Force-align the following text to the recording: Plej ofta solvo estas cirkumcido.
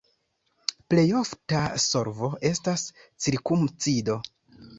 Plej 0.93 1.03
ofta 1.19 1.61
solvo 1.83 2.31
estas 2.51 2.87
cirkumcido. 3.27 4.19